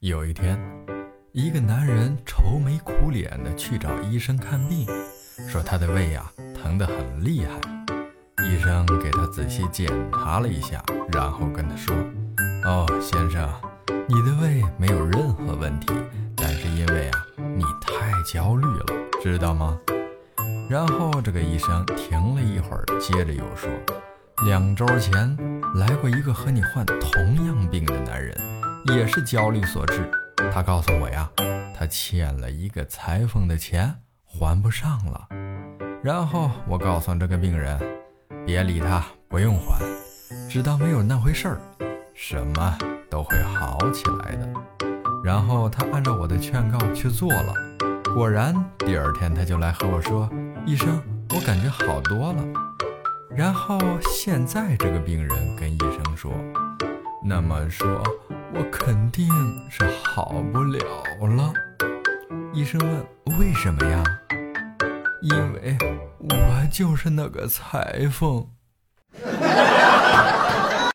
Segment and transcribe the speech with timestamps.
[0.00, 0.56] 有一天，
[1.32, 4.86] 一个男人愁眉苦脸的去找医生看病，
[5.48, 7.58] 说他的胃呀疼得很厉害。
[8.46, 10.80] 医生给他仔细检查了一下，
[11.10, 11.96] 然后跟他说
[12.64, 13.52] ：“哦，先生，
[14.06, 15.92] 你的胃没有任何问题，
[16.36, 17.18] 但是因为啊
[17.56, 18.86] 你太焦虑了，
[19.20, 19.76] 知道吗？”
[20.70, 23.68] 然后这个医生停了一会儿，接着又说。
[24.46, 25.36] 两周前
[25.74, 28.38] 来过一个和你患同样病的男人，
[28.94, 30.10] 也是焦虑所致。
[30.52, 31.28] 他告诉我呀，
[31.76, 33.94] 他欠了一个裁缝的钱
[34.24, 35.28] 还不上了。
[36.02, 37.78] 然后我告诉这个病人，
[38.46, 39.80] 别理他，不用还，
[40.48, 41.60] 只当没有那回事儿，
[42.14, 42.78] 什么
[43.10, 44.48] 都会好起来的。
[45.24, 47.52] 然后他按照我的劝告去做了，
[48.14, 50.30] 果然第二天他就来和我说
[50.64, 51.02] ：“医生，
[51.34, 52.44] 我感觉好多了。”
[53.36, 56.32] 然后现在这个病人跟医生说
[57.22, 58.02] ：“那么说，
[58.54, 59.28] 我肯定
[59.70, 60.80] 是好不了
[61.20, 61.52] 了。”
[62.52, 63.06] 医生问
[63.38, 64.02] ：“为什么呀？”
[65.22, 65.76] 因为
[66.18, 68.46] 我就是那个裁缝。